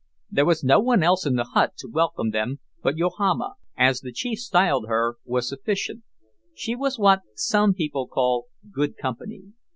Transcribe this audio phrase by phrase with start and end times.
[0.31, 4.11] There was no one else in the hut to welcome them, but Yohama, as the
[4.11, 6.01] chief styled her, was sufficient;
[6.55, 9.49] she was what some people call "good company."